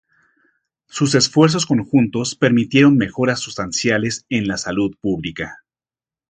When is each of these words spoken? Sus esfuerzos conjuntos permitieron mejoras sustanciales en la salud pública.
Sus 0.87 1.13
esfuerzos 1.13 1.67
conjuntos 1.67 2.33
permitieron 2.33 2.97
mejoras 2.97 3.39
sustanciales 3.39 4.25
en 4.29 4.47
la 4.47 4.57
salud 4.57 4.95
pública. 4.99 5.59